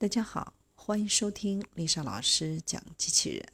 [0.00, 3.44] 大家好，欢迎收听丽莎老师讲机器人。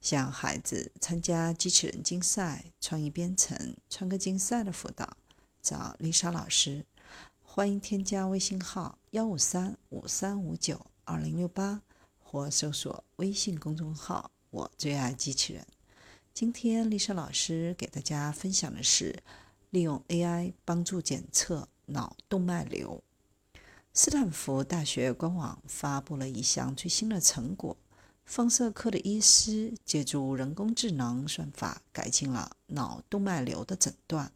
[0.00, 5.16] 想孩子参加机器人竞赛、创意编程、创客竞赛的辅导，
[5.60, 6.86] 找丽莎老师。
[7.42, 11.82] 欢迎添加微信号幺五三五三五九二零六八，
[12.20, 15.66] 或搜索微信公众号“我最爱机器人”。
[16.32, 19.20] 今天丽莎老师给大家分享的是
[19.70, 23.02] 利用 AI 帮助检测脑动脉瘤。
[23.94, 27.76] 斯坦福大学官网发布了一项最新的成果：
[28.24, 34.32] 放射科的医师借助人工智能算法，改进了脑动脉瘤的诊断。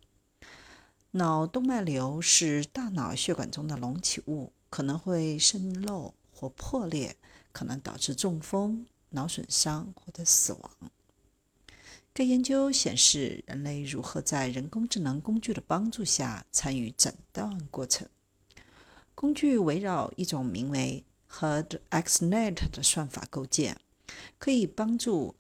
[1.13, 7.17] 脑动脉瘤是大脑血管中的隆起物，可能会渗漏或破裂，
[7.51, 10.71] 可能导致中风、脑损伤或者死亡。
[12.13, 18.07] 该研究显示，人类如何在人工智能工具的帮助下参与诊断过程。
[19.17, 21.03] 工具围绕一种名为
[21.33, 23.81] HeardXNet 的算法构建，
[24.39, 25.35] 可以帮助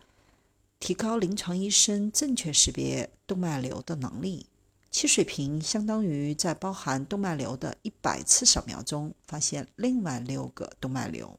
[0.80, 4.47] 提高临床医生正确识别动脉瘤的能力。
[4.91, 11.38] 其水平相当于在包含动脉瘤的一百次扫描中发现另外六个动脉瘤。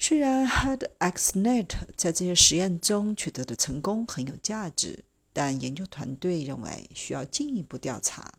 [0.00, 8.32] 虽然 HeardXNet 在这些实验中取得的成功很有价值，但研究团队认为需要进一步调查。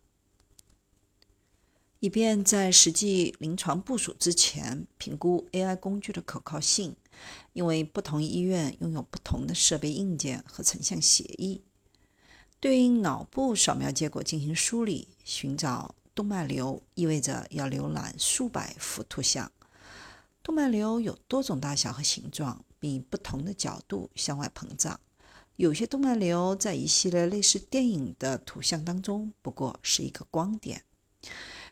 [2.01, 6.95] 以便在实际临床部署之前评估 AI 工具的可靠性，
[7.53, 11.61] 因为不同医院拥有不同的设备硬件和成像协议。
[12.59, 19.51] 对应脑部扫描结果进行梳理，寻找动脉瘤意味着要浏览数百幅图像。
[20.41, 24.99] 动脉瘤有多种大小和形状，并以不同的角度向外膨胀。
[25.55, 30.83] 有些动脉瘤在一系列类似电影的图像当中，不过是一个光点。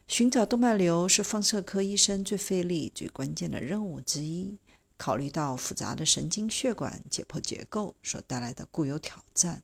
[0.09, 4.57] 寻找动脉瘤是放射科医生最费力、最关键的任务之一。
[4.97, 9.61] 考虑到复杂的神经血管解剖结构所带来的固有挑战，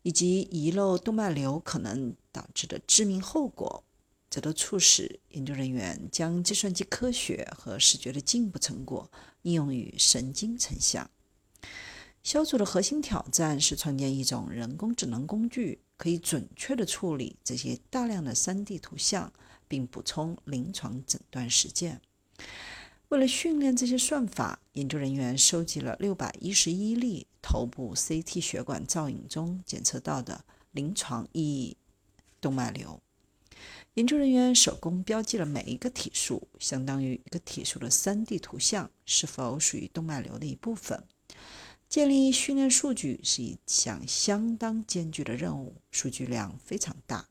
[0.00, 3.84] 以及遗漏动脉瘤可能导致的致命后果，
[4.30, 9.10] 这都促使研究人员将计算机科学和视觉的进步成果
[9.42, 11.08] 应用于神经成像。
[12.26, 19.32] 小组的核心挑战是创建一种人工智能工具，可以准确地处理这些大量的 3D 图像。
[19.68, 22.00] 并补充临床诊断实践。
[23.08, 31.76] 为了训练这些算法，研究人员收集了六百一十一例头部 CT 血管造影中检测到的临床意义
[32.40, 33.00] 动脉瘤。
[33.94, 41.02] 研究人员手工标记了每一个体数，相当于一个体数的 3D 图像是否属于动脉瘤的一部分。
[41.88, 47.26] 建立训练数据是一项相当艰巨的任务，数据量非常大。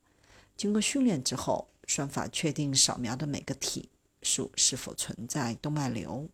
[0.56, 3.90] 经过训练之后，算法确定扫描的每个体
[4.24, 6.30] 数是否存在动脉瘤。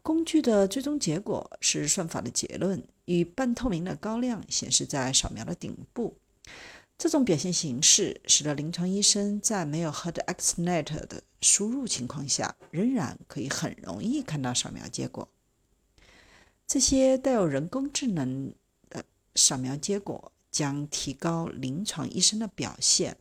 [0.00, 6.16] 工具的最终结果是算法的结论，以半透明的高亮显示在扫描的顶部。
[6.96, 15.28] 这种表现形式使得临床医生在没有 HeardXNet 的输入情况下，仍然可以很容易看到扫描结果。
[16.68, 18.54] 这些带有人工智能
[18.88, 20.30] 的扫描结果。
[20.50, 23.18] 将提高临床医生的表现，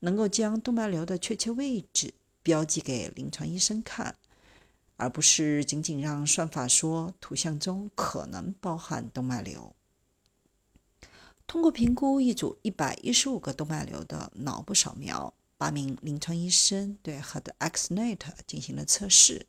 [0.00, 2.12] 能够将动脉瘤的确切位置
[2.42, 4.16] 标记给临床医生看，
[4.96, 9.74] 而不是仅仅让算法说图像中可能包含动脉瘤。
[11.46, 18.18] 通过评估一组一百一十五个动脉瘤的脑部扫描，八名临床医生对 HeardXNet
[18.48, 19.46] 进行了测试。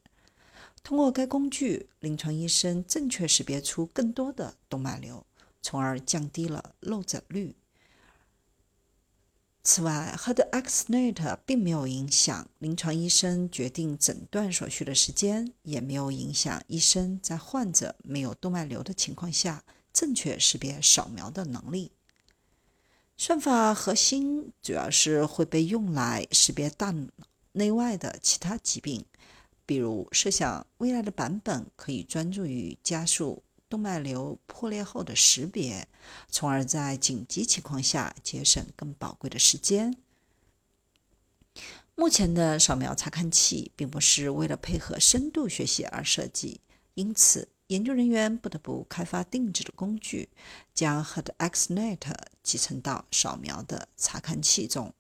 [0.86, 5.26] 通过该工具，临床医生正确识别出更多的动脉瘤。
[5.68, 7.56] 从而降低了漏诊率。
[9.64, 21.92] 此外，HeadXNet 并没有影响临床医生决定诊断所需的时间，也没有影响医生在患者没有动脉瘤的情况下正确识别扫描的能力。
[23.18, 27.08] 算法核心主要是会被用来识别大脑
[27.54, 29.04] 内外的其他疾病，
[29.66, 33.44] 比如设想未来的版本可以专注于加速。
[33.68, 35.88] 动脉瘤破裂后的识别，
[36.30, 39.98] 从而在紧急情况下节省更宝贵的时间。
[41.96, 46.62] 目前的扫描查看器并不是为了配合深度学习而设计，
[46.94, 50.30] 因此研究人员不得不开发定制的工具，
[50.76, 52.00] 将 head x net
[52.44, 54.94] 集成到扫描的查看器中。